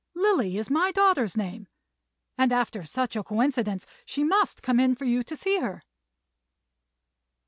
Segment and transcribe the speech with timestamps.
[0.15, 1.67] Lily is my daughter's name;
[2.35, 5.83] and, after such a coincidence, she must come in for you to see her."